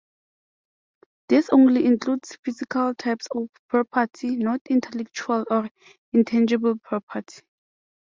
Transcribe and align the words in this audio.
This 1.29 1.49
only 1.51 1.85
includes 1.85 2.35
physical 2.43 2.95
types 2.95 3.27
of 3.35 3.49
property, 3.69 4.35
not 4.35 4.59
intellectual 4.67 5.45
or 5.51 5.69
intangible 6.11 6.79
property. 6.79 7.43